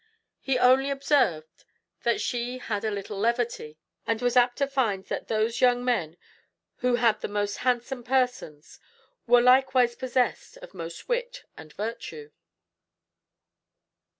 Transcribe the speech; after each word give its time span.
He 0.39 0.57
only 0.57 0.89
observed 0.89 1.63
that 2.01 2.19
she 2.19 2.57
had 2.57 2.83
a 2.83 2.89
little 2.89 3.19
levity; 3.19 3.77
and 4.07 4.19
was 4.19 4.33
too 4.33 4.39
apt 4.39 4.57
to 4.57 4.65
find 4.65 5.05
that 5.05 5.27
those 5.27 5.61
young 5.61 5.85
men 5.85 6.17
who 6.77 6.95
had 6.95 7.21
the 7.21 7.27
most 7.27 7.57
handsome 7.57 8.03
persons 8.03 8.79
were 9.27 9.41
likewise 9.41 9.93
possessed 9.95 10.57
of 10.57 10.73
most 10.73 11.07
wit 11.07 11.43
and 11.55 11.71
virtue. 11.73 12.31